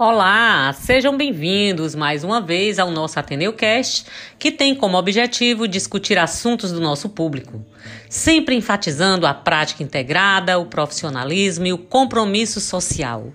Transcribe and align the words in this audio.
Olá, 0.00 0.72
sejam 0.74 1.16
bem-vindos 1.16 1.96
mais 1.96 2.22
uma 2.22 2.40
vez 2.40 2.78
ao 2.78 2.88
nosso 2.88 3.18
Ateneu 3.18 3.52
Cast, 3.52 4.06
que 4.38 4.52
tem 4.52 4.72
como 4.72 4.96
objetivo 4.96 5.66
discutir 5.66 6.16
assuntos 6.16 6.70
do 6.70 6.80
nosso 6.80 7.08
público, 7.08 7.66
sempre 8.08 8.54
enfatizando 8.54 9.26
a 9.26 9.34
prática 9.34 9.82
integrada, 9.82 10.56
o 10.56 10.66
profissionalismo 10.66 11.66
e 11.66 11.72
o 11.72 11.78
compromisso 11.78 12.60
social, 12.60 13.32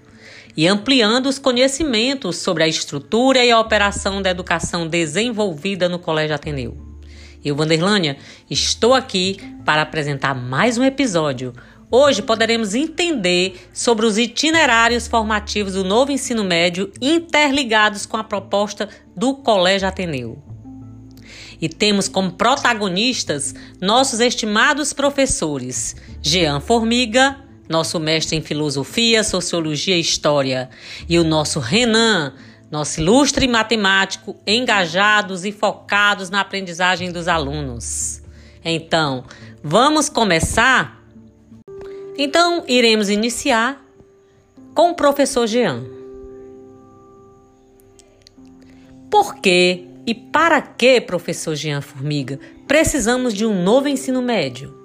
e 0.55 0.65
ampliando 0.65 1.25
os 1.25 1.37
conhecimentos 1.37 2.37
sobre 2.37 2.63
a 2.63 2.67
estrutura 2.69 3.43
e 3.43 3.51
a 3.51 3.59
operação 3.59 4.21
da 4.21 4.29
educação 4.29 4.87
desenvolvida 4.87 5.89
no 5.89 5.99
Colégio 5.99 6.33
Ateneu. 6.33 6.77
Eu, 7.43 7.57
Vanderlânia, 7.57 8.15
estou 8.49 8.93
aqui 8.93 9.35
para 9.65 9.81
apresentar 9.81 10.33
mais 10.33 10.77
um 10.77 10.83
episódio 10.85 11.53
Hoje 11.95 12.23
poderemos 12.23 12.73
entender 12.73 13.69
sobre 13.71 14.07
os 14.07 14.17
itinerários 14.17 15.05
formativos 15.05 15.73
do 15.73 15.83
novo 15.83 16.11
ensino 16.11 16.43
médio 16.43 16.91
interligados 16.99 18.03
com 18.07 18.17
a 18.17 18.23
proposta 18.23 18.89
do 19.15 19.35
Colégio 19.35 19.87
Ateneu. 19.87 20.41
E 21.61 21.69
temos 21.69 22.07
como 22.07 22.31
protagonistas 22.31 23.53
nossos 23.79 24.19
estimados 24.19 24.91
professores 24.91 25.95
Jean 26.19 26.59
Formiga, 26.59 27.37
nosso 27.69 27.99
mestre 27.99 28.37
em 28.37 28.41
filosofia, 28.41 29.23
sociologia 29.23 29.95
e 29.95 30.01
história, 30.01 30.71
e 31.07 31.19
o 31.19 31.23
nosso 31.23 31.59
Renan, 31.59 32.33
nosso 32.71 33.01
ilustre 33.01 33.47
matemático, 33.47 34.35
engajados 34.47 35.45
e 35.45 35.51
focados 35.51 36.31
na 36.31 36.41
aprendizagem 36.41 37.11
dos 37.11 37.27
alunos. 37.27 38.19
Então, 38.65 39.25
vamos 39.61 40.09
começar? 40.09 41.02
Então, 42.15 42.63
iremos 42.67 43.09
iniciar 43.09 43.83
com 44.75 44.91
o 44.91 44.95
professor 44.95 45.47
Jean. 45.47 45.83
Por 49.09 49.35
que 49.35 49.87
e 50.05 50.13
para 50.13 50.61
que, 50.61 51.01
professor 51.01 51.55
Jean 51.55 51.81
Formiga, 51.81 52.39
precisamos 52.67 53.33
de 53.33 53.45
um 53.45 53.63
novo 53.63 53.87
ensino 53.87 54.21
médio? 54.21 54.77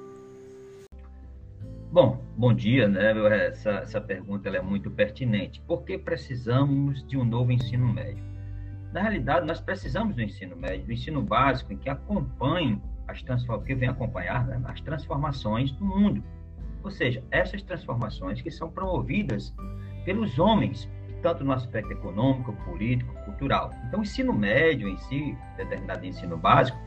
Bom, 1.92 2.22
bom 2.34 2.54
dia, 2.54 2.88
né? 2.88 3.12
Essa, 3.46 3.70
essa 3.70 4.00
pergunta 4.00 4.48
é 4.48 4.62
muito 4.62 4.90
pertinente. 4.90 5.60
Por 5.66 5.82
que 5.82 5.98
precisamos 5.98 7.06
de 7.06 7.18
um 7.18 7.24
novo 7.24 7.52
ensino 7.52 7.92
médio? 7.92 8.24
Na 8.90 9.02
realidade, 9.02 9.46
nós 9.46 9.60
precisamos 9.60 10.16
do 10.16 10.22
ensino 10.22 10.56
médio, 10.56 10.86
do 10.86 10.92
ensino 10.92 11.20
básico, 11.20 11.76
que 11.76 11.90
acompanhe 11.90 12.80
as 13.06 13.22
transformações, 13.22 13.66
que 13.66 13.74
vem 13.74 13.88
acompanhar 13.90 14.46
né, 14.46 14.60
as 14.64 14.80
transformações 14.80 15.70
do 15.72 15.84
mundo 15.84 16.22
ou 16.88 16.90
seja, 16.90 17.22
essas 17.30 17.62
transformações 17.62 18.40
que 18.40 18.50
são 18.50 18.70
promovidas 18.70 19.54
pelos 20.06 20.38
homens, 20.38 20.88
tanto 21.20 21.44
no 21.44 21.52
aspecto 21.52 21.92
econômico, 21.92 22.54
político, 22.64 23.12
cultural. 23.26 23.70
Então, 23.86 24.00
o 24.00 24.02
ensino 24.02 24.32
médio 24.32 24.88
em 24.88 24.96
si, 24.96 25.36
determinado 25.58 26.06
ensino 26.06 26.38
básico, 26.38 26.78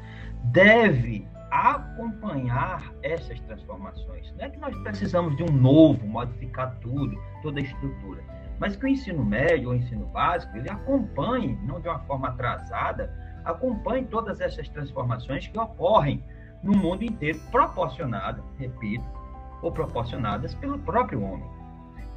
deve 0.45 1.27
acompanhar 1.51 2.91
essas 3.03 3.39
transformações. 3.41 4.33
Não 4.37 4.45
é 4.45 4.49
que 4.49 4.57
nós 4.57 4.75
precisamos 4.79 5.37
de 5.37 5.43
um 5.43 5.51
novo, 5.51 6.03
modificar 6.07 6.75
tudo, 6.81 7.15
toda 7.43 7.59
a 7.59 7.63
estrutura, 7.63 8.23
mas 8.57 8.75
que 8.75 8.85
o 8.85 8.87
ensino 8.87 9.23
médio 9.23 9.69
ou 9.69 9.75
ensino 9.75 10.07
básico, 10.07 10.57
ele 10.57 10.69
acompanhe, 10.69 11.59
não 11.63 11.79
de 11.79 11.87
uma 11.87 11.99
forma 11.99 12.29
atrasada, 12.29 13.13
acompanhe 13.45 14.05
todas 14.05 14.41
essas 14.41 14.67
transformações 14.69 15.47
que 15.47 15.59
ocorrem 15.59 16.23
no 16.63 16.75
mundo 16.75 17.03
inteiro, 17.03 17.39
proporcionada, 17.51 18.41
repito, 18.57 19.20
ou 19.61 19.71
proporcionadas 19.71 20.53
pelo 20.55 20.79
próprio 20.79 21.21
homem. 21.21 21.49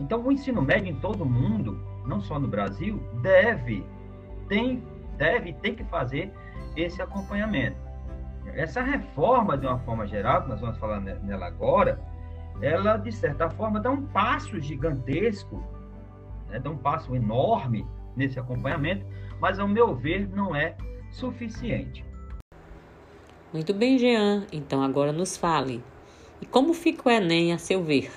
Então, 0.01 0.21
o 0.25 0.33
ensino 0.33 0.61
médio 0.61 0.91
em 0.91 0.97
todo 0.97 1.23
o 1.23 1.27
mundo, 1.27 1.79
não 2.05 2.21
só 2.21 2.39
no 2.39 2.49
Brasil, 2.49 3.01
deve, 3.23 3.85
tem, 4.49 4.83
deve 5.17 5.53
ter 5.55 5.75
que 5.75 5.85
fazer 5.85 6.33
esse 6.77 7.01
acompanhamento. 7.01 7.77
Essa 8.55 8.83
reforma, 8.83 9.57
de 9.57 9.67
uma 9.67 9.79
forma 9.81 10.07
geral, 10.07 10.43
que 10.43 10.49
nós 10.49 10.61
vamos 10.61 10.79
falar 10.79 11.01
nela 11.01 11.47
agora, 11.47 12.01
ela, 12.61 12.97
de 12.97 13.13
certa 13.13 13.49
forma, 13.51 13.81
dá 13.81 13.91
um 13.91 14.07
passo 14.07 14.61
gigantesco, 14.61 15.63
né, 16.49 16.59
dá 16.59 16.71
um 16.71 16.77
passo 16.77 17.15
enorme 17.15 17.87
nesse 18.17 18.39
acompanhamento, 18.39 19.07
mas, 19.41 19.59
ao 19.59 19.69
meu 19.69 19.95
ver, 19.95 20.29
não 20.29 20.55
é 20.55 20.77
suficiente. 21.11 22.05
Muito 23.53 23.73
bem, 23.73 23.99
Jean. 23.99 24.47
Então, 24.53 24.83
agora 24.83 25.13
nos 25.13 25.37
fale 25.37 25.83
e 26.45 26.47
como 26.47 26.75
fica 26.75 27.09
o 27.09 27.11
Enem 27.11 27.55
a 27.55 27.59
seu 27.59 27.83
ver? 27.83 28.13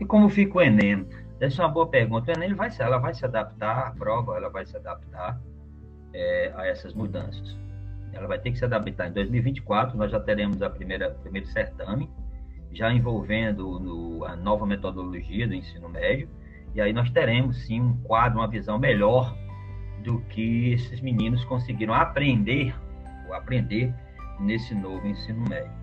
E 0.00 0.04
como 0.04 0.28
fica 0.28 0.58
o 0.58 0.60
Enem? 0.60 1.06
Essa 1.38 1.62
é 1.62 1.64
uma 1.64 1.70
boa 1.70 1.86
pergunta. 1.86 2.32
O 2.32 2.34
Enem 2.34 2.52
vai, 2.52 2.68
ela 2.80 2.98
vai 2.98 3.14
se 3.14 3.24
adaptar, 3.24 3.86
a 3.86 3.90
prova 3.92 4.36
ela 4.36 4.48
vai 4.48 4.66
se 4.66 4.76
adaptar 4.76 5.40
é, 6.12 6.52
a 6.56 6.66
essas 6.66 6.92
mudanças. 6.92 7.56
Ela 8.12 8.26
vai 8.26 8.40
ter 8.40 8.50
que 8.50 8.58
se 8.58 8.64
adaptar. 8.64 9.08
Em 9.08 9.12
2024, 9.12 9.96
nós 9.96 10.10
já 10.10 10.18
teremos 10.18 10.60
a 10.62 10.68
primeira 10.68 11.10
primeiro 11.10 11.46
certame, 11.46 12.10
já 12.72 12.92
envolvendo 12.92 13.78
no, 13.78 14.24
a 14.24 14.34
nova 14.34 14.66
metodologia 14.66 15.46
do 15.46 15.54
ensino 15.54 15.88
médio, 15.88 16.28
e 16.74 16.80
aí 16.80 16.92
nós 16.92 17.08
teremos 17.10 17.56
sim 17.66 17.80
um 17.80 17.96
quadro, 17.98 18.40
uma 18.40 18.48
visão 18.48 18.80
melhor 18.80 19.32
do 20.02 20.20
que 20.22 20.72
esses 20.72 21.00
meninos 21.00 21.44
conseguiram 21.44 21.94
aprender 21.94 22.74
ou 23.28 23.34
aprender 23.34 23.94
nesse 24.40 24.74
novo 24.74 25.06
ensino 25.06 25.44
médio. 25.48 25.79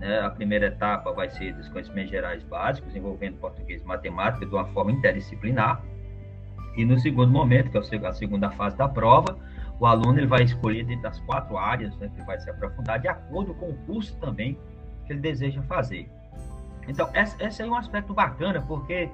Né? 0.00 0.18
A 0.20 0.30
primeira 0.30 0.66
etapa 0.66 1.12
vai 1.12 1.28
ser 1.30 1.52
dos 1.54 1.68
conhecimentos 1.68 2.10
gerais 2.10 2.42
básicos, 2.42 2.96
envolvendo 2.96 3.36
português 3.36 3.82
e 3.82 3.84
matemática 3.84 4.46
de 4.46 4.52
uma 4.52 4.64
forma 4.68 4.90
interdisciplinar. 4.90 5.82
E 6.76 6.84
no 6.84 6.98
segundo 6.98 7.30
momento, 7.30 7.70
que 7.70 7.76
é 7.76 8.06
a 8.06 8.12
segunda 8.12 8.50
fase 8.50 8.76
da 8.76 8.88
prova, 8.88 9.38
o 9.78 9.86
aluno 9.86 10.18
ele 10.18 10.26
vai 10.26 10.42
escolher 10.42 10.84
dentro 10.84 11.02
das 11.02 11.20
quatro 11.20 11.56
áreas 11.58 11.96
né, 11.98 12.10
que 12.16 12.22
vai 12.24 12.38
se 12.40 12.48
aprofundar, 12.48 12.98
de 12.98 13.08
acordo 13.08 13.54
com 13.54 13.70
o 13.70 13.76
curso 13.86 14.16
também 14.18 14.58
que 15.06 15.12
ele 15.12 15.20
deseja 15.20 15.62
fazer. 15.62 16.08
Então, 16.88 17.08
esse 17.38 17.62
é 17.62 17.66
um 17.66 17.74
aspecto 17.74 18.14
bacana, 18.14 18.60
porque 18.62 19.10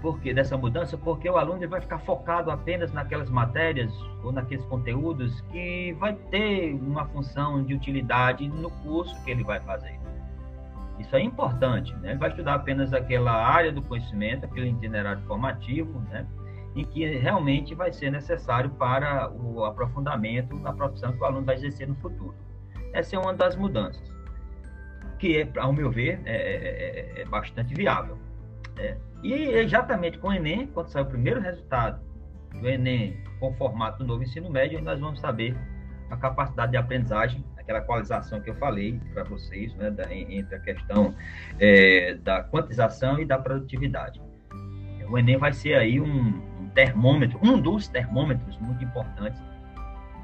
porque 0.00 0.32
dessa 0.32 0.56
mudança, 0.56 0.96
porque 0.96 1.28
o 1.28 1.36
aluno 1.36 1.68
vai 1.68 1.80
ficar 1.80 1.98
focado 1.98 2.50
apenas 2.50 2.92
naquelas 2.92 3.28
matérias 3.28 3.92
ou 4.22 4.32
naqueles 4.32 4.64
conteúdos 4.66 5.40
que 5.52 5.92
vai 5.98 6.14
ter 6.14 6.74
uma 6.74 7.04
função 7.06 7.62
de 7.64 7.74
utilidade 7.74 8.48
no 8.48 8.70
curso 8.70 9.20
que 9.24 9.30
ele 9.30 9.42
vai 9.42 9.60
fazer. 9.60 9.98
Isso 10.98 11.14
é 11.14 11.20
importante, 11.20 11.94
né? 11.96 12.10
Ele 12.10 12.18
vai 12.18 12.30
estudar 12.30 12.54
apenas 12.54 12.92
aquela 12.92 13.32
área 13.32 13.70
do 13.70 13.80
conhecimento, 13.82 14.44
aquele 14.44 14.70
itinerário 14.70 15.22
formativo, 15.22 16.00
né? 16.10 16.26
Em 16.74 16.84
que 16.84 17.06
realmente 17.06 17.74
vai 17.74 17.92
ser 17.92 18.10
necessário 18.10 18.70
para 18.70 19.30
o 19.30 19.64
aprofundamento 19.64 20.56
da 20.58 20.72
profissão 20.72 21.12
que 21.12 21.20
o 21.20 21.24
aluno 21.24 21.44
vai 21.44 21.54
exercer 21.54 21.88
no 21.88 21.94
futuro. 21.96 22.34
Essa 22.92 23.16
é 23.16 23.18
uma 23.18 23.32
das 23.32 23.54
mudanças, 23.56 24.12
que, 25.18 25.42
é, 25.42 25.48
ao 25.58 25.72
meu 25.72 25.90
ver, 25.90 26.20
é, 26.24 26.34
é, 26.34 27.18
é, 27.18 27.22
é 27.22 27.24
bastante 27.24 27.74
viável. 27.74 28.18
Né? 28.76 28.96
E 29.22 29.32
exatamente 29.32 30.18
com 30.18 30.28
o 30.28 30.32
Enem, 30.32 30.66
quando 30.68 30.88
sair 30.88 31.02
o 31.02 31.06
primeiro 31.06 31.40
resultado 31.40 32.00
do 32.60 32.68
Enem 32.68 33.22
com 33.40 33.50
o 33.50 33.54
formato 33.54 33.98
do 33.98 34.06
novo 34.06 34.22
ensino 34.22 34.50
médio, 34.50 34.80
nós 34.80 34.98
vamos 34.98 35.20
saber 35.20 35.56
a 36.10 36.16
capacidade 36.16 36.72
de 36.72 36.78
aprendizagem 36.78 37.44
aquela 37.68 37.80
equalização 37.80 38.40
que 38.40 38.48
eu 38.48 38.54
falei 38.54 38.98
para 39.12 39.24
vocês, 39.24 39.74
né, 39.74 39.90
da, 39.90 40.12
entre 40.14 40.56
a 40.56 40.58
questão 40.58 41.14
é, 41.60 42.14
da 42.14 42.42
quantização 42.42 43.20
e 43.20 43.26
da 43.26 43.38
produtividade. 43.38 44.20
O 45.06 45.18
Enem 45.18 45.36
vai 45.36 45.52
ser 45.52 45.74
aí 45.74 46.00
um, 46.00 46.28
um 46.60 46.68
termômetro, 46.74 47.38
um 47.42 47.60
dos 47.60 47.86
termômetros 47.86 48.56
muito 48.58 48.82
importantes 48.82 49.40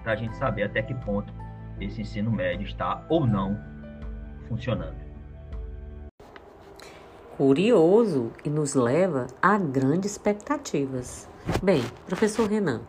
para 0.03 0.13
a 0.13 0.17
gente 0.17 0.35
saber 0.37 0.63
até 0.65 0.83
que 0.83 0.95
ponto 0.95 1.33
esse 1.79 2.01
ensino 2.01 2.31
médio 2.31 2.67
está 2.67 3.05
ou 3.11 3.27
não 3.27 3.59
funcionando. 4.49 5.04
Curioso 7.37 8.31
e 8.45 8.49
nos 8.49 8.75
leva 8.75 9.27
a 9.43 9.59
grandes 9.59 10.13
expectativas. 10.13 11.29
Bem, 11.61 11.83
professor 12.07 12.49
Renan, 12.49 12.83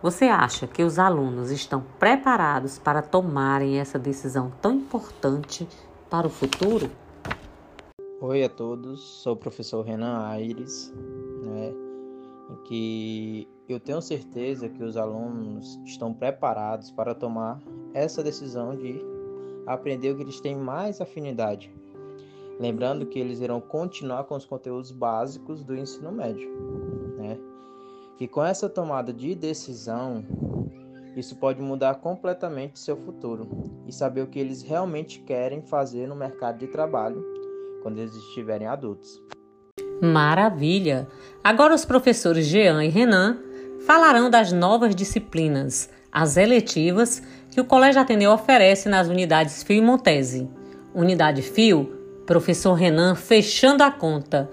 você 0.00 0.26
acha 0.26 0.68
que 0.68 0.84
os 0.84 0.96
alunos 0.96 1.50
estão 1.50 1.82
preparados 1.98 2.78
para 2.78 3.02
tomarem 3.02 3.80
essa 3.80 3.98
decisão 3.98 4.52
tão 4.62 4.74
importante 4.74 5.66
para 6.08 6.24
o 6.24 6.30
futuro? 6.30 6.88
Oi 8.20 8.44
a 8.44 8.48
todos, 8.48 9.02
sou 9.24 9.32
o 9.32 9.36
professor 9.36 9.84
Renan 9.84 10.24
Aires, 10.24 10.94
né, 11.42 11.74
que 12.66 13.48
eu 13.68 13.80
tenho 13.80 14.00
certeza 14.00 14.68
que 14.68 14.84
os 14.84 14.96
alunos 14.96 15.80
estão 15.84 16.14
preparados 16.14 16.92
para 16.92 17.12
tomar 17.12 17.60
essa 17.92 18.22
decisão 18.22 18.76
de 18.76 19.04
aprender 19.66 20.12
o 20.12 20.16
que 20.16 20.22
eles 20.22 20.40
têm 20.40 20.54
mais 20.54 21.00
afinidade. 21.00 21.74
Lembrando 22.58 23.06
que 23.06 23.18
eles 23.18 23.40
irão 23.40 23.60
continuar 23.60 24.24
com 24.24 24.36
os 24.36 24.44
conteúdos 24.44 24.90
básicos 24.90 25.64
do 25.64 25.76
ensino 25.76 26.12
médio, 26.12 26.48
né? 27.18 27.38
E 28.20 28.28
com 28.28 28.44
essa 28.44 28.68
tomada 28.68 29.12
de 29.12 29.34
decisão, 29.34 30.24
isso 31.16 31.36
pode 31.36 31.60
mudar 31.60 31.96
completamente 31.96 32.78
seu 32.78 32.96
futuro 32.96 33.48
e 33.86 33.92
saber 33.92 34.22
o 34.22 34.26
que 34.26 34.38
eles 34.38 34.62
realmente 34.62 35.20
querem 35.20 35.62
fazer 35.62 36.06
no 36.06 36.14
mercado 36.14 36.58
de 36.58 36.68
trabalho 36.68 37.24
quando 37.82 37.98
eles 37.98 38.14
estiverem 38.14 38.66
adultos. 38.66 39.20
Maravilha! 40.00 41.08
Agora 41.42 41.74
os 41.74 41.84
professores 41.84 42.46
Jean 42.46 42.84
e 42.84 42.88
Renan 42.88 43.38
falarão 43.86 44.30
das 44.30 44.52
novas 44.52 44.94
disciplinas, 44.94 45.90
as 46.10 46.36
eletivas, 46.36 47.22
que 47.50 47.60
o 47.60 47.64
Colégio 47.64 48.00
Ateneu 48.00 48.32
oferece 48.32 48.88
nas 48.88 49.08
unidades 49.08 49.62
Fio 49.62 49.76
e 49.76 49.80
Montese. 49.80 50.48
Unidade 50.94 51.42
Fio, 51.42 52.03
professor 52.26 52.72
Renan 52.74 53.14
fechando 53.14 53.82
a 53.82 53.90
conta. 53.90 54.50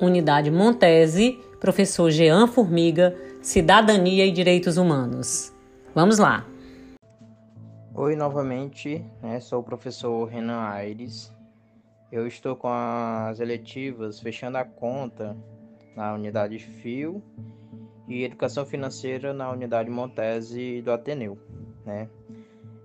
Unidade 0.00 0.50
Montese, 0.50 1.38
professor 1.60 2.10
Jean 2.10 2.48
Formiga, 2.48 3.16
Cidadania 3.40 4.26
e 4.26 4.32
Direitos 4.32 4.76
Humanos. 4.76 5.52
Vamos 5.94 6.18
lá! 6.18 6.44
Oi, 7.94 8.16
novamente, 8.16 9.04
né, 9.22 9.38
sou 9.38 9.60
o 9.60 9.62
professor 9.62 10.24
Renan 10.24 10.60
Aires. 10.60 11.32
Eu 12.10 12.26
estou 12.26 12.56
com 12.56 12.68
as 12.68 13.38
eletivas 13.38 14.18
fechando 14.18 14.58
a 14.58 14.64
conta 14.64 15.36
na 15.94 16.14
unidade 16.14 16.58
Fio 16.58 17.22
e 18.08 18.24
Educação 18.24 18.66
Financeira 18.66 19.32
na 19.32 19.50
unidade 19.50 19.88
Montese 19.88 20.82
do 20.82 20.90
Ateneu, 20.90 21.38
né? 21.84 22.08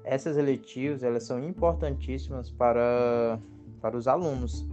Essas 0.03 0.37
eletivas, 0.37 1.03
elas 1.03 1.23
são 1.23 1.43
importantíssimas 1.43 2.49
para, 2.49 3.39
para 3.87 3.97
os 3.97 4.05
alunos, 4.05 4.67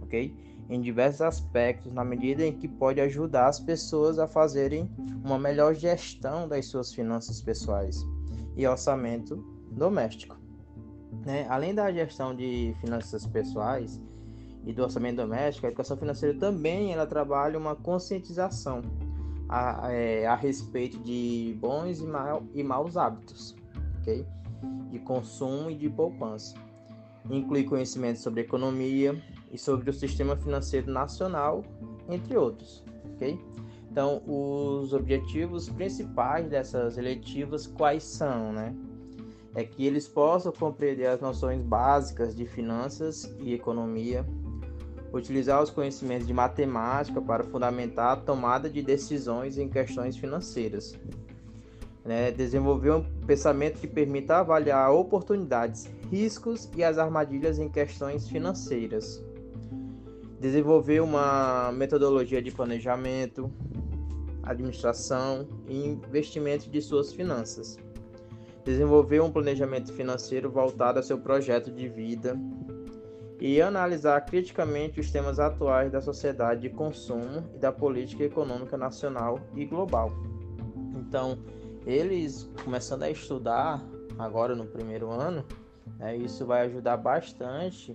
ok? 0.00 0.32
Em 0.68 0.80
diversos 0.80 1.22
aspectos, 1.22 1.92
na 1.92 2.04
medida 2.04 2.46
em 2.46 2.52
que 2.52 2.68
pode 2.68 3.00
ajudar 3.00 3.48
as 3.48 3.58
pessoas 3.58 4.20
a 4.20 4.28
fazerem 4.28 4.88
uma 5.24 5.36
melhor 5.36 5.74
gestão 5.74 6.46
das 6.46 6.66
suas 6.66 6.94
finanças 6.94 7.42
pessoais 7.42 8.06
e 8.56 8.64
orçamento 8.64 9.44
doméstico. 9.72 10.38
Né? 11.26 11.46
Além 11.48 11.74
da 11.74 11.90
gestão 11.90 12.32
de 12.32 12.72
finanças 12.80 13.26
pessoais 13.26 14.00
e 14.64 14.72
do 14.72 14.84
orçamento 14.84 15.16
doméstico, 15.16 15.66
a 15.66 15.70
educação 15.70 15.96
financeira 15.96 16.38
também 16.38 16.92
ela 16.92 17.06
trabalha 17.08 17.58
uma 17.58 17.74
conscientização 17.74 18.82
a, 19.48 19.92
é, 19.92 20.28
a 20.28 20.36
respeito 20.36 20.96
de 21.00 21.56
bons 21.58 21.98
e, 21.98 22.06
mal, 22.06 22.44
e 22.54 22.62
maus 22.62 22.96
hábitos, 22.96 23.56
ok? 23.98 24.24
De 24.90 25.00
consumo 25.00 25.68
e 25.72 25.74
de 25.74 25.90
poupança. 25.90 26.69
Inclui 27.28 27.64
conhecimento 27.64 28.18
sobre 28.18 28.40
economia 28.40 29.20
e 29.52 29.58
sobre 29.58 29.90
o 29.90 29.92
sistema 29.92 30.36
financeiro 30.36 30.90
nacional, 30.90 31.64
entre 32.08 32.36
outros, 32.36 32.84
ok? 33.14 33.38
Então, 33.90 34.22
os 34.26 34.92
objetivos 34.92 35.68
principais 35.68 36.48
dessas 36.48 36.96
eletivas 36.96 37.66
quais 37.66 38.04
são, 38.04 38.52
né? 38.52 38.74
é 39.54 39.64
que 39.64 39.84
eles 39.86 40.06
possam 40.06 40.52
compreender 40.52 41.06
as 41.06 41.20
noções 41.20 41.60
básicas 41.62 42.34
de 42.34 42.46
finanças 42.46 43.32
e 43.40 43.52
economia, 43.52 44.24
utilizar 45.12 45.62
os 45.62 45.70
conhecimentos 45.70 46.26
de 46.26 46.32
matemática 46.32 47.20
para 47.20 47.42
fundamentar 47.42 48.12
a 48.12 48.16
tomada 48.16 48.70
de 48.70 48.80
decisões 48.80 49.58
em 49.58 49.68
questões 49.68 50.16
financeiras, 50.16 50.96
né? 52.04 52.30
desenvolver 52.30 52.92
um 52.92 53.04
pensamento 53.26 53.80
que 53.80 53.88
permita 53.88 54.38
avaliar 54.38 54.92
oportunidades, 54.92 55.90
riscos 56.10 56.68
e 56.76 56.82
as 56.82 56.98
armadilhas 56.98 57.58
em 57.58 57.68
questões 57.68 58.28
financeiras, 58.28 59.22
desenvolver 60.40 61.00
uma 61.00 61.70
metodologia 61.72 62.42
de 62.42 62.50
planejamento, 62.50 63.50
administração 64.42 65.46
e 65.68 65.86
investimento 65.86 66.68
de 66.68 66.80
suas 66.82 67.12
finanças. 67.12 67.78
Desenvolver 68.64 69.20
um 69.20 69.30
planejamento 69.30 69.92
financeiro 69.92 70.50
voltado 70.50 70.98
ao 70.98 71.02
seu 71.02 71.18
projeto 71.18 71.70
de 71.70 71.88
vida. 71.88 72.36
E 73.38 73.62
analisar 73.62 74.20
criticamente 74.22 75.00
os 75.00 75.10
temas 75.10 75.40
atuais 75.40 75.90
da 75.90 76.00
sociedade 76.02 76.60
de 76.62 76.68
consumo 76.68 77.48
e 77.54 77.58
da 77.58 77.72
política 77.72 78.24
econômica 78.24 78.76
nacional 78.76 79.40
e 79.56 79.64
global. 79.64 80.12
Então, 80.94 81.38
eles 81.86 82.50
começando 82.62 83.04
a 83.04 83.10
estudar 83.10 83.82
agora 84.18 84.54
no 84.54 84.66
primeiro 84.66 85.10
ano, 85.10 85.42
né, 85.98 86.16
isso 86.16 86.46
vai 86.46 86.66
ajudar 86.66 86.96
bastante 86.96 87.94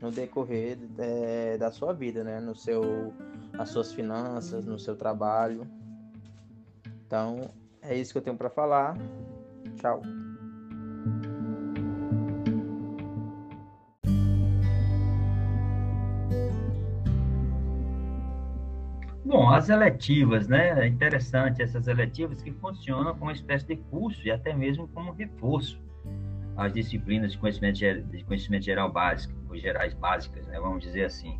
no 0.00 0.10
decorrer 0.10 0.78
é, 0.98 1.56
da 1.56 1.70
sua 1.70 1.92
vida, 1.92 2.24
né, 2.24 2.40
no 2.40 2.54
seu, 2.54 3.14
nas 3.52 3.68
suas 3.68 3.92
finanças, 3.92 4.66
no 4.66 4.78
seu 4.78 4.96
trabalho. 4.96 5.66
Então, 7.06 7.40
é 7.80 7.96
isso 7.96 8.12
que 8.12 8.18
eu 8.18 8.22
tenho 8.22 8.36
para 8.36 8.50
falar. 8.50 8.96
Tchau. 9.76 10.02
Bom, 19.24 19.48
as 19.48 19.70
eletivas, 19.70 20.46
né? 20.46 20.84
É 20.84 20.86
interessante 20.86 21.62
essas 21.62 21.86
eletivas 21.86 22.42
que 22.42 22.52
funcionam 22.52 23.12
como 23.12 23.26
uma 23.26 23.32
espécie 23.32 23.66
de 23.66 23.76
curso 23.76 24.26
e 24.26 24.30
até 24.30 24.52
mesmo 24.52 24.86
como 24.88 25.12
reforço 25.12 25.80
às 26.56 26.72
disciplinas 26.72 27.32
de 27.32 27.38
conhecimento, 27.38 27.78
de 27.78 28.24
conhecimento 28.24 28.64
geral 28.64 28.90
básico, 28.90 29.34
ou 29.48 29.56
gerais 29.56 29.94
básicas, 29.94 30.46
né? 30.46 30.58
Vamos 30.60 30.82
dizer 30.82 31.04
assim, 31.04 31.38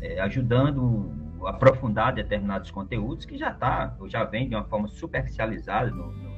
é, 0.00 0.20
ajudando 0.20 1.12
a 1.44 1.50
aprofundar 1.50 2.12
determinados 2.14 2.70
conteúdos 2.70 3.24
que 3.24 3.36
já 3.36 3.56
ou 3.98 4.08
já 4.08 4.24
vem 4.24 4.48
de 4.48 4.54
uma 4.54 4.64
forma 4.64 4.88
superficializada 4.88 5.90
no, 5.90 6.12
no 6.12 6.30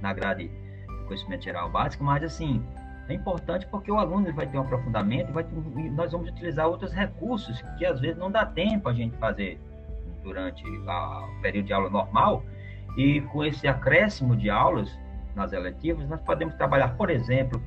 na 0.00 0.12
grade 0.12 0.48
do 0.48 1.06
conhecimento 1.06 1.44
geral 1.44 1.70
básico, 1.70 2.02
mas 2.02 2.24
assim, 2.24 2.62
é 3.08 3.14
importante 3.14 3.66
porque 3.68 3.90
o 3.90 3.98
aluno 3.98 4.32
vai 4.32 4.46
ter 4.46 4.58
um 4.58 4.62
aprofundamento 4.62 5.32
vai 5.32 5.44
ter, 5.44 5.54
e 5.54 5.90
nós 5.90 6.12
vamos 6.12 6.28
utilizar 6.28 6.66
outros 6.66 6.92
recursos 6.92 7.62
que 7.78 7.86
às 7.86 8.00
vezes 8.00 8.16
não 8.16 8.30
dá 8.30 8.44
tempo 8.44 8.88
a 8.88 8.92
gente 8.92 9.16
fazer 9.18 9.60
durante 10.22 10.64
a, 10.86 11.26
o 11.26 11.40
período 11.40 11.66
de 11.66 11.72
aula 11.72 11.90
normal. 11.90 12.44
E 12.96 13.20
com 13.22 13.44
esse 13.44 13.66
acréscimo 13.66 14.36
de 14.36 14.50
aulas 14.50 14.98
nas 15.34 15.52
eletivas, 15.52 16.08
nós 16.08 16.20
podemos 16.20 16.54
trabalhar, 16.54 16.96
por 16.96 17.10
exemplo, 17.10 17.62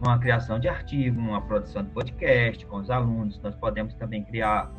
uma 0.00 0.18
criação 0.18 0.58
de 0.58 0.68
artigo, 0.68 1.18
uma 1.18 1.40
produção 1.40 1.82
de 1.82 1.90
podcast 1.90 2.64
com 2.66 2.76
os 2.76 2.90
alunos. 2.90 3.40
Nós 3.42 3.54
podemos 3.54 3.94
também 3.94 4.22
criar 4.24 4.70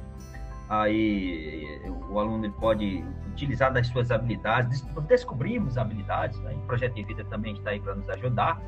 aí 0.70 1.82
o 2.10 2.20
aluno 2.20 2.52
pode 2.54 3.04
utilizar 3.32 3.72
das 3.72 3.88
suas 3.88 4.12
habilidades, 4.12 4.82
descobrimos 5.08 5.78
habilidades, 5.78 6.40
né? 6.42 6.54
o 6.54 6.68
projeto 6.68 6.96
de 6.96 7.04
vida 7.04 7.24
também 7.26 7.54
está 7.54 7.72
aí 7.72 7.80
para 7.80 7.96
nos 7.96 8.10
ajudar. 8.10 8.62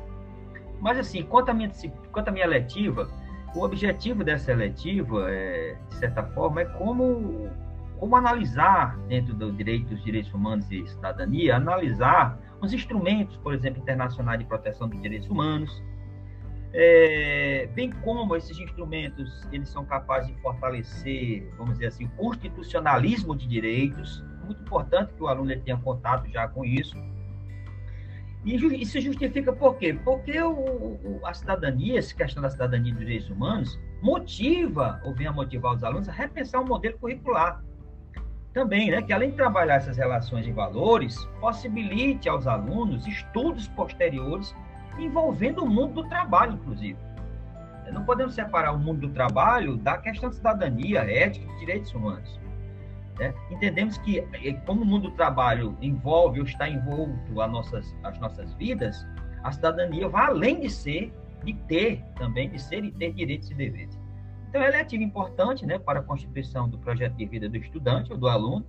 Mas 0.80 0.98
assim, 0.98 1.22
quanto 1.22 1.50
à 1.50 1.54
minha, 1.54 1.70
quanto 2.10 2.28
à 2.28 2.32
minha 2.32 2.46
letiva, 2.46 3.08
o 3.54 3.62
objetivo 3.62 4.24
dessa 4.24 4.54
letiva, 4.54 5.26
é, 5.30 5.76
de 5.90 5.96
certa 5.96 6.22
forma, 6.22 6.62
é 6.62 6.64
como, 6.64 7.50
como 7.98 8.16
analisar 8.16 8.96
dentro 9.08 9.34
do 9.34 9.52
direito 9.52 9.88
dos 9.88 10.02
direitos 10.02 10.32
humanos 10.32 10.70
e 10.70 10.86
cidadania, 10.86 11.56
analisar 11.56 12.38
os 12.60 12.72
instrumentos, 12.72 13.36
por 13.38 13.54
exemplo, 13.54 13.80
internacionais 13.80 14.38
de 14.38 14.44
proteção 14.44 14.88
dos 14.88 15.00
direitos 15.00 15.28
humanos, 15.28 15.82
é, 16.72 17.68
bem 17.74 17.90
como 17.90 18.36
esses 18.36 18.56
instrumentos 18.58 19.46
eles 19.50 19.68
são 19.68 19.84
capazes 19.84 20.34
de 20.34 20.40
fortalecer, 20.40 21.48
vamos 21.56 21.74
dizer 21.74 21.86
assim, 21.86 22.04
o 22.06 22.10
constitucionalismo 22.10 23.34
de 23.36 23.46
direitos. 23.46 24.24
Muito 24.44 24.62
importante 24.62 25.12
que 25.14 25.22
o 25.22 25.28
aluno 25.28 25.54
tenha 25.60 25.76
contato 25.76 26.28
já 26.30 26.46
com 26.48 26.64
isso. 26.64 26.96
E 28.44 28.54
isso 28.54 29.00
justifica 29.00 29.52
por 29.52 29.76
quê? 29.76 29.92
Porque 29.92 30.40
o, 30.40 30.52
o, 30.52 31.20
a 31.24 31.34
cidadania, 31.34 31.98
essa 31.98 32.14
questão 32.14 32.42
da 32.42 32.48
cidadania 32.48 32.92
dos 32.92 33.00
direitos 33.00 33.28
humanos, 33.28 33.78
motiva, 34.00 35.00
ou 35.04 35.14
vem 35.14 35.26
a 35.26 35.32
motivar 35.32 35.74
os 35.74 35.84
alunos 35.84 36.08
a 36.08 36.12
repensar 36.12 36.60
o 36.60 36.64
um 36.64 36.68
modelo 36.68 36.98
curricular. 36.98 37.62
Também, 38.52 38.90
né, 38.90 39.00
que 39.00 39.12
além 39.12 39.30
de 39.30 39.36
trabalhar 39.36 39.76
essas 39.76 39.96
relações 39.96 40.44
de 40.44 40.50
valores, 40.50 41.24
possibilite 41.40 42.28
aos 42.28 42.46
alunos 42.46 43.06
estudos 43.06 43.68
posteriores 43.68 44.54
envolvendo 44.98 45.64
o 45.64 45.68
mundo 45.68 46.02
do 46.02 46.08
trabalho, 46.08 46.54
inclusive. 46.54 46.98
Não 47.92 48.04
podemos 48.04 48.34
separar 48.34 48.72
o 48.72 48.78
mundo 48.78 49.08
do 49.08 49.10
trabalho 49.10 49.76
da 49.76 49.98
questão 49.98 50.30
de 50.30 50.36
cidadania, 50.36 51.00
ética 51.00 51.46
e 51.52 51.58
direitos 51.58 51.92
humanos. 51.92 52.40
Né? 53.18 53.34
Entendemos 53.50 53.98
que, 53.98 54.18
eh, 54.18 54.52
como 54.64 54.82
o 54.82 54.84
mundo 54.84 55.10
do 55.10 55.14
trabalho 55.16 55.76
envolve 55.80 56.40
ou 56.40 56.46
está 56.46 56.68
envolto 56.68 57.40
as 57.40 57.50
nossas, 57.50 57.96
as 58.02 58.18
nossas 58.18 58.54
vidas, 58.54 59.06
a 59.42 59.52
cidadania 59.52 60.08
vai 60.08 60.26
além 60.26 60.60
de 60.60 60.70
ser, 60.70 61.12
de 61.44 61.54
ter 61.68 62.02
também, 62.16 62.48
de 62.48 62.58
ser 62.60 62.84
e 62.84 62.90
ter 62.92 63.12
direitos 63.12 63.50
e 63.50 63.54
deveres. 63.54 63.99
Então, 64.50 64.60
ela 64.60 64.78
é 64.78 64.80
ativa 64.80 65.04
importante 65.04 65.64
né, 65.64 65.78
para 65.78 66.00
a 66.00 66.02
constituição 66.02 66.68
do 66.68 66.76
projeto 66.76 67.14
de 67.14 67.24
vida 67.24 67.48
do 67.48 67.56
estudante 67.56 68.12
ou 68.12 68.18
do 68.18 68.26
aluno. 68.26 68.66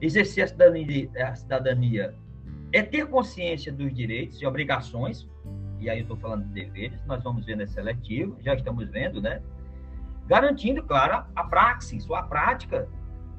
Exercer 0.00 0.44
a 0.44 0.46
cidadania, 0.46 1.10
a 1.16 1.34
cidadania 1.34 2.14
é 2.72 2.82
ter 2.82 3.08
consciência 3.08 3.72
dos 3.72 3.92
direitos 3.92 4.40
e 4.40 4.46
obrigações, 4.46 5.28
e 5.80 5.90
aí 5.90 5.98
eu 5.98 6.02
estou 6.02 6.16
falando 6.16 6.44
de 6.44 6.54
deveres, 6.54 7.04
nós 7.04 7.20
vamos 7.20 7.44
ver 7.44 7.56
nesse 7.56 7.74
seletivo, 7.74 8.36
já 8.42 8.54
estamos 8.54 8.88
vendo, 8.90 9.20
né? 9.20 9.42
Garantindo, 10.28 10.84
claro, 10.84 11.26
a 11.34 11.44
praxis, 11.44 12.08
a 12.08 12.22
prática 12.22 12.88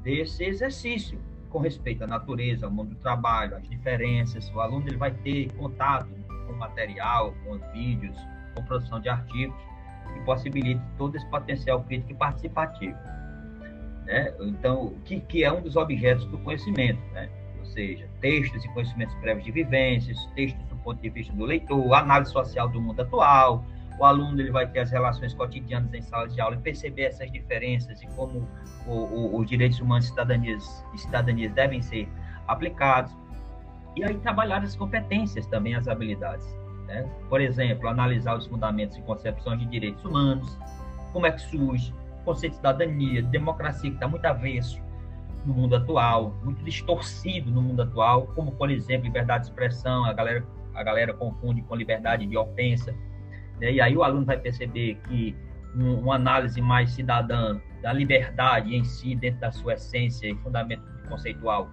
desse 0.01 0.43
exercício, 0.43 1.17
com 1.49 1.59
respeito 1.59 2.03
à 2.03 2.07
natureza, 2.07 2.65
ao 2.65 2.71
mundo 2.73 2.89
do 2.89 2.95
trabalho, 2.97 3.55
às 3.55 3.69
diferenças. 3.69 4.51
O 4.53 4.59
aluno 4.59 4.85
ele 4.85 4.97
vai 4.97 5.11
ter 5.11 5.49
contato 5.53 6.09
com 6.45 6.53
material, 6.53 7.33
com 7.45 7.57
vídeos, 7.71 8.17
com 8.53 8.65
produção 8.65 8.99
de 8.99 9.07
artigos, 9.07 9.55
que 10.13 10.19
possibilite 10.21 10.81
todo 10.97 11.15
esse 11.15 11.25
potencial 11.27 11.81
crítico 11.83 12.11
e 12.11 12.15
participativo. 12.15 12.97
né? 14.05 14.33
Então, 14.41 14.93
que, 15.05 15.19
que 15.21 15.43
é 15.43 15.51
um 15.51 15.61
dos 15.61 15.75
objetos 15.75 16.25
do 16.25 16.37
conhecimento, 16.39 17.01
né? 17.13 17.29
Ou 17.59 17.65
seja, 17.65 18.07
textos 18.19 18.63
e 18.63 18.67
conhecimentos 18.69 19.15
prévios 19.15 19.45
de 19.45 19.51
vivências, 19.51 20.17
textos 20.35 20.63
do 20.65 20.75
ponto 20.77 21.01
de 21.01 21.09
vista 21.09 21.33
do 21.33 21.45
leitor, 21.45 21.93
análise 21.93 22.31
social 22.31 22.67
do 22.69 22.81
mundo 22.81 23.01
atual. 23.01 23.63
O 23.99 24.05
aluno 24.05 24.41
ele 24.41 24.51
vai 24.51 24.67
ter 24.67 24.79
as 24.79 24.91
relações 24.91 25.33
cotidianas 25.33 25.93
em 25.93 26.01
salas 26.01 26.33
de 26.33 26.41
aula 26.41 26.55
e 26.55 26.59
perceber 26.59 27.03
essas 27.03 27.31
diferenças 27.31 28.01
e 28.01 28.07
como 28.07 28.47
o, 28.87 28.91
o, 28.91 29.39
os 29.39 29.47
direitos 29.47 29.79
humanos 29.79 30.05
e 30.05 30.09
cidadanias, 30.09 30.85
cidadanias 30.95 31.53
devem 31.53 31.81
ser 31.81 32.09
aplicados. 32.47 33.15
E 33.95 34.03
aí 34.03 34.17
trabalhar 34.17 34.63
as 34.63 34.75
competências 34.75 35.45
também, 35.47 35.75
as 35.75 35.87
habilidades. 35.87 36.62
Né? 36.93 37.09
Por 37.27 37.41
exemplo, 37.41 37.89
analisar 37.89 38.37
os 38.37 38.45
fundamentos 38.45 38.95
e 38.97 39.01
concepções 39.01 39.59
de 39.59 39.65
direitos 39.65 40.05
humanos, 40.05 40.59
como 41.11 41.25
é 41.25 41.31
que 41.31 41.41
surge, 41.41 41.93
conceito 42.23 42.51
de 42.51 42.57
cidadania, 42.57 43.23
de 43.23 43.29
democracia, 43.29 43.89
que 43.89 43.95
está 43.95 44.07
muito 44.07 44.25
avesso 44.25 44.79
no 45.43 45.55
mundo 45.55 45.75
atual, 45.75 46.35
muito 46.43 46.63
distorcido 46.63 47.49
no 47.49 47.61
mundo 47.61 47.81
atual, 47.81 48.27
como, 48.27 48.51
por 48.51 48.69
exemplo, 48.69 49.05
liberdade 49.05 49.45
de 49.45 49.49
expressão, 49.49 50.05
a 50.05 50.13
galera, 50.13 50.45
a 50.75 50.83
galera 50.83 51.13
confunde 51.13 51.63
com 51.63 51.75
liberdade 51.75 52.27
de 52.27 52.37
ofensa. 52.37 52.93
Né? 53.59 53.73
E 53.73 53.81
aí 53.81 53.97
o 53.97 54.03
aluno 54.03 54.25
vai 54.25 54.37
perceber 54.37 54.99
que 55.07 55.35
um, 55.75 55.95
uma 55.95 56.15
análise 56.15 56.61
mais 56.61 56.91
cidadã 56.91 57.59
da 57.81 57.91
liberdade 57.91 58.75
em 58.75 58.83
si, 58.83 59.15
dentro 59.15 59.41
da 59.41 59.51
sua 59.51 59.73
essência 59.73 60.27
e 60.27 60.35
fundamento 60.35 60.83
conceitual, 61.09 61.69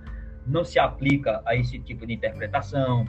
não 0.46 0.64
se 0.64 0.78
aplica 0.78 1.42
a 1.44 1.54
esse 1.54 1.78
tipo 1.78 2.06
de 2.06 2.14
interpretação. 2.14 3.04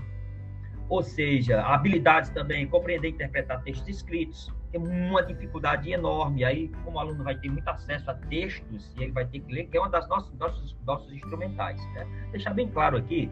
Ou 0.91 1.01
seja, 1.01 1.62
habilidades 1.62 2.31
também, 2.31 2.67
compreender 2.67 3.07
e 3.07 3.12
interpretar 3.12 3.63
textos 3.63 3.88
escritos, 3.88 4.53
tem 4.74 4.81
uma 4.81 5.24
dificuldade 5.24 5.89
enorme. 5.89 6.43
Aí, 6.43 6.67
como 6.83 6.98
o 6.98 7.00
aluno 7.00 7.24
vai 7.24 7.33
ter 7.38 7.50
muito 7.50 7.65
acesso 7.69 8.12
a 8.12 8.13
textos, 8.13 8.93
e 8.98 9.03
ele 9.03 9.13
vai 9.13 9.25
ter 9.25 9.39
que 9.39 9.53
ler, 9.53 9.67
que 9.67 9.77
é 9.77 9.79
uma 9.79 9.89
das 9.89 10.05
nossas 10.10 10.38
nossos, 10.38 10.75
nossos 10.86 11.10
instrumentais. 11.13 11.81
Né? 11.93 12.05
Deixar 12.33 12.53
bem 12.53 12.67
claro 12.67 12.98
aqui 12.98 13.31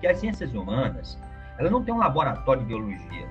que 0.00 0.06
as 0.06 0.18
ciências 0.18 0.54
humanas, 0.54 1.20
ela 1.58 1.68
não 1.68 1.82
tem 1.82 1.92
um 1.92 1.98
laboratório 1.98 2.62
de 2.62 2.68
biologia, 2.68 3.26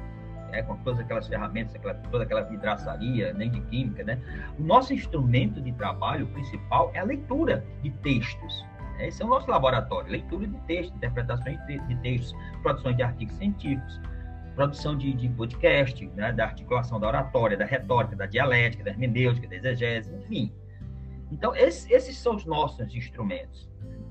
né? 0.51 0.63
com 0.63 0.75
todas 0.83 0.99
aquelas 0.99 1.25
ferramentas, 1.29 1.73
aquela, 1.73 1.93
toda 1.93 2.25
aquela 2.25 2.41
vidraçaria, 2.41 3.31
nem 3.31 3.49
de 3.49 3.61
química, 3.61 4.03
né? 4.03 4.19
O 4.59 4.63
nosso 4.63 4.93
instrumento 4.93 5.61
de 5.61 5.71
trabalho 5.71 6.27
principal 6.27 6.91
é 6.93 6.99
a 6.99 7.03
leitura 7.05 7.65
de 7.81 7.91
textos. 7.91 8.65
Esse 8.99 9.21
é 9.21 9.25
o 9.25 9.29
nosso 9.29 9.49
laboratório, 9.49 10.11
leitura 10.11 10.47
de 10.47 10.57
textos, 10.61 10.95
interpretações 10.95 11.59
de, 11.67 11.95
textos, 12.01 12.35
produções 12.61 12.95
de 12.95 13.03
artigos 13.03 13.35
científicos 13.35 13.99
produção 14.57 14.97
de, 14.97 15.13
de 15.13 15.29
podcast, 15.29 16.03
né, 16.15 16.33
da 16.33 16.45
articulação 16.45 16.99
da 16.99 17.07
oratória, 17.07 17.55
da 17.55 17.63
retórica, 17.63 18.15
da 18.15 18.25
dialética, 18.25 18.83
da 18.83 18.89
hermenêutica, 18.89 19.47
da 19.47 19.55
exegese, 19.55 20.11
enfim. 20.15 20.51
Então, 21.31 21.55
esse, 21.55 21.93
esses 21.93 22.17
são 22.17 22.35
os 22.35 22.43
nossos 22.43 22.93
instrumentos. 22.95 23.69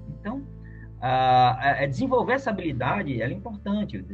Então, 0.08 0.46
a, 1.00 1.82
a 1.82 1.86
desenvolver 1.86 2.34
essa 2.34 2.50
habilidade 2.50 3.20
é 3.20 3.28
importante, 3.28 4.04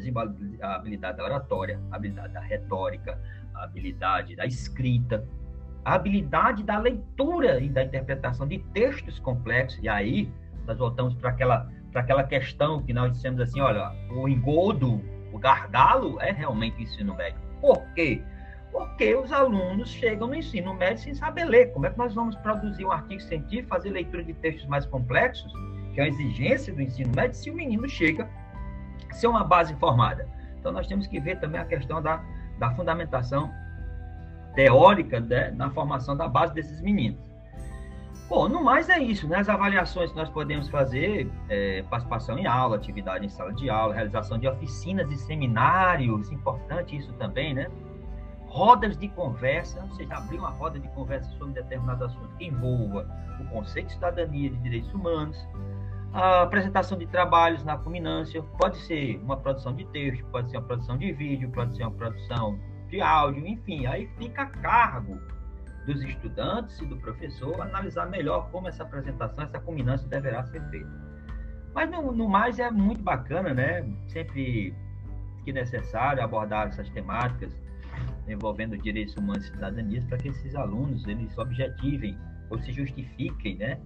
a 0.62 0.74
habilidade 0.74 1.18
da 1.18 1.24
oratória, 1.24 1.78
a 1.90 1.96
habilidade 1.96 2.32
da 2.32 2.40
retórica, 2.40 3.20
a 3.54 3.64
habilidade 3.64 4.34
da 4.34 4.46
escrita, 4.46 5.28
a 5.84 5.94
habilidade 5.94 6.62
da 6.62 6.78
leitura 6.78 7.60
e 7.60 7.68
da 7.68 7.84
interpretação 7.84 8.48
de 8.48 8.58
textos 8.72 9.18
complexos. 9.18 9.78
E 9.82 9.88
aí, 9.88 10.32
nós 10.66 10.78
voltamos 10.78 11.14
para 11.14 11.31
aquela, 11.31 11.69
aquela 11.95 12.25
questão 12.25 12.83
que 12.83 12.92
nós 12.92 13.12
dissemos 13.12 13.40
assim, 13.40 13.61
olha, 13.61 13.92
o 14.11 14.28
engodo 14.28 15.02
o 15.33 15.38
gargalo 15.38 16.21
é 16.21 16.31
realmente 16.31 16.76
o 16.78 16.83
ensino 16.83 17.16
médio. 17.16 17.40
Por 17.61 17.83
quê? 17.95 18.23
Porque 18.71 19.14
os 19.14 19.33
alunos 19.33 19.88
chegam 19.88 20.28
no 20.28 20.35
ensino 20.35 20.75
médio 20.75 21.02
sem 21.02 21.14
saber 21.14 21.45
ler. 21.45 21.73
Como 21.73 21.87
é 21.87 21.90
que 21.90 21.99
nós 21.99 22.14
vamos 22.14 22.37
produzir 22.37 22.85
um 22.85 22.92
artigo 22.92 23.21
científico, 23.23 23.69
fazer 23.69 23.90
leitura 23.90 24.23
de 24.23 24.35
textos 24.35 24.66
mais 24.66 24.87
complexos, 24.87 25.50
que 25.95 26.00
é 26.00 26.04
uma 26.04 26.09
exigência 26.09 26.73
do 26.73 26.83
ensino 26.83 27.12
médio, 27.14 27.35
se 27.35 27.50
o 27.50 27.54
menino 27.54 27.88
chega 27.88 28.28
sem 29.11 29.28
uma 29.28 29.45
base 29.45 29.75
formada? 29.76 30.28
Então, 30.59 30.71
nós 30.71 30.87
temos 30.87 31.07
que 31.07 31.19
ver 31.19 31.40
também 31.40 31.61
a 31.61 31.64
questão 31.64 32.00
da, 32.00 32.23
da 32.59 32.71
fundamentação 32.75 33.50
teórica 34.54 35.19
né, 35.19 35.50
na 35.50 35.71
formação 35.71 36.16
da 36.16 36.28
base 36.28 36.54
desses 36.54 36.81
meninos. 36.81 37.21
Bom, 38.32 38.48
no 38.48 38.64
mais 38.64 38.88
é 38.88 38.98
isso, 38.98 39.28
né? 39.28 39.40
As 39.40 39.48
avaliações 39.50 40.10
que 40.10 40.16
nós 40.16 40.30
podemos 40.30 40.66
fazer, 40.70 41.30
é, 41.50 41.82
participação 41.82 42.38
em 42.38 42.46
aula, 42.46 42.76
atividade 42.76 43.26
em 43.26 43.28
sala 43.28 43.52
de 43.52 43.68
aula, 43.68 43.92
realização 43.92 44.38
de 44.38 44.48
oficinas 44.48 45.12
e 45.12 45.18
seminários, 45.18 46.32
importante 46.32 46.96
isso 46.96 47.12
também, 47.18 47.52
né? 47.52 47.70
Rodas 48.46 48.96
de 48.96 49.06
conversa, 49.08 49.82
ou 49.82 49.94
seja, 49.96 50.14
abrir 50.14 50.38
uma 50.38 50.48
roda 50.48 50.80
de 50.80 50.88
conversa 50.88 51.30
sobre 51.32 51.52
determinado 51.52 52.06
assunto 52.06 52.34
que 52.38 52.46
envolva 52.46 53.06
o 53.38 53.44
conceito 53.50 53.88
de 53.88 53.92
cidadania 53.92 54.48
de 54.48 54.56
direitos 54.56 54.94
humanos, 54.94 55.36
a 56.14 56.40
apresentação 56.40 56.96
de 56.96 57.06
trabalhos 57.08 57.62
na 57.64 57.76
culminância, 57.76 58.42
pode 58.58 58.78
ser 58.78 59.20
uma 59.22 59.36
produção 59.36 59.74
de 59.74 59.84
texto, 59.88 60.24
pode 60.32 60.50
ser 60.50 60.56
uma 60.56 60.66
produção 60.66 60.96
de 60.96 61.12
vídeo, 61.12 61.50
pode 61.50 61.76
ser 61.76 61.82
uma 61.82 61.92
produção 61.92 62.58
de 62.88 62.98
áudio, 62.98 63.46
enfim, 63.46 63.84
aí 63.84 64.08
fica 64.16 64.40
a 64.40 64.46
cargo 64.46 65.20
dos 65.86 66.02
estudantes 66.02 66.78
e 66.80 66.86
do 66.86 66.96
professor 66.96 67.60
analisar 67.60 68.06
melhor 68.06 68.50
como 68.50 68.68
essa 68.68 68.82
apresentação, 68.82 69.44
essa 69.44 69.58
culminância 69.58 70.08
deverá 70.08 70.44
ser 70.44 70.62
feita. 70.70 70.90
Mas 71.74 71.90
no, 71.90 72.12
no 72.12 72.28
mais 72.28 72.58
é 72.58 72.70
muito 72.70 73.02
bacana, 73.02 73.54
né? 73.54 73.84
Sempre 74.08 74.74
que 75.44 75.52
necessário 75.52 76.22
abordar 76.22 76.68
essas 76.68 76.88
temáticas 76.90 77.52
envolvendo 78.28 78.76
direitos 78.78 79.16
humanos 79.16 79.46
e 79.46 79.50
cidadania 79.50 80.02
para 80.08 80.18
que 80.18 80.28
esses 80.28 80.54
alunos 80.54 81.06
eles 81.06 81.36
objetivem 81.36 82.16
ou 82.50 82.58
se 82.58 82.72
justifiquem, 82.72 83.56
né? 83.56 83.80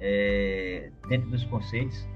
É, 0.00 0.90
dentro 1.08 1.30
dos 1.30 1.44
conceitos 1.44 2.08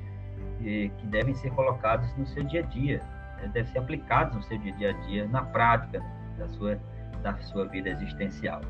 é, 0.64 0.88
que 0.88 1.06
devem 1.06 1.34
ser 1.34 1.50
colocados 1.52 2.12
no 2.16 2.26
seu 2.26 2.42
dia 2.44 2.60
a 2.60 2.66
dia, 2.66 2.98
né? 3.38 3.48
devem 3.52 3.72
ser 3.72 3.78
aplicados 3.78 4.34
no 4.34 4.42
seu 4.42 4.58
dia 4.58 4.90
a 4.90 4.92
dia, 5.06 5.28
na 5.28 5.42
prática 5.42 6.02
da 6.36 6.48
sua, 6.48 6.78
da 7.22 7.36
sua 7.38 7.66
vida 7.66 7.90
existencial. 7.90 8.60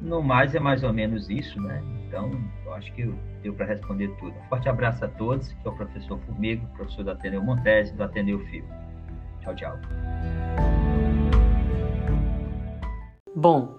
No 0.00 0.22
mais, 0.22 0.54
é 0.54 0.60
mais 0.60 0.82
ou 0.82 0.92
menos 0.92 1.28
isso, 1.30 1.60
né? 1.60 1.82
Então, 2.06 2.30
eu 2.64 2.74
acho 2.74 2.92
que 2.92 3.12
deu 3.42 3.54
para 3.54 3.66
responder 3.66 4.08
tudo. 4.18 4.34
Um 4.36 4.48
forte 4.48 4.68
abraço 4.68 5.04
a 5.04 5.08
todos, 5.08 5.48
que 5.52 5.66
é 5.66 5.70
o 5.70 5.74
professor 5.74 6.18
Formigo, 6.20 6.66
professor 6.76 7.02
do 7.04 7.10
Ateneu 7.10 7.42
Montese, 7.42 7.94
do 7.94 8.02
Ateneu 8.02 8.38
Fio. 8.46 8.64
Tchau, 9.42 9.54
tchau. 9.54 9.78
Bom, 13.34 13.74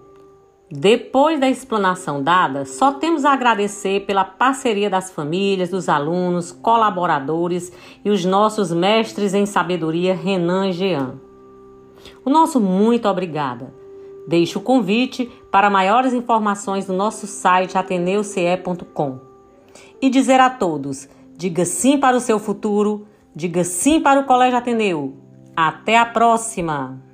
depois 0.70 1.40
da 1.40 1.48
explanação 1.48 2.22
dada, 2.22 2.66
só 2.66 2.92
temos 2.92 3.24
a 3.24 3.32
agradecer 3.32 4.04
pela 4.04 4.24
parceria 4.24 4.90
das 4.90 5.10
famílias, 5.10 5.70
dos 5.70 5.88
alunos, 5.88 6.52
colaboradores 6.52 7.72
e 8.04 8.10
os 8.10 8.24
nossos 8.24 8.70
mestres 8.70 9.32
em 9.32 9.46
sabedoria, 9.46 10.14
Renan 10.14 10.68
e 10.68 10.72
Jean. 10.72 11.14
O 12.24 12.28
nosso 12.28 12.60
muito 12.60 13.08
obrigada. 13.08 13.72
Deixo 14.28 14.58
o 14.58 14.62
convite 14.62 15.30
para 15.50 15.70
maiores 15.70 16.12
informações 16.12 16.86
no 16.86 16.96
nosso 16.96 17.26
site 17.26 17.78
ateneuce.com. 17.78 19.20
E 20.00 20.10
dizer 20.10 20.40
a 20.40 20.50
todos: 20.50 21.08
diga 21.36 21.64
sim 21.64 21.98
para 21.98 22.16
o 22.16 22.20
seu 22.20 22.38
futuro, 22.38 23.06
diga 23.34 23.64
sim 23.64 24.00
para 24.00 24.20
o 24.20 24.24
Colégio 24.24 24.58
Ateneu. 24.58 25.16
Até 25.56 25.96
a 25.98 26.06
próxima! 26.06 27.07